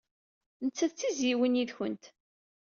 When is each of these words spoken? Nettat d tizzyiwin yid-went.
Nettat 0.65 0.93
d 0.95 0.97
tizzyiwin 0.97 1.59
yid-went. 1.59 2.05